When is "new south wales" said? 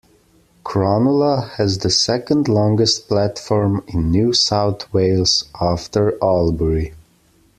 4.09-5.45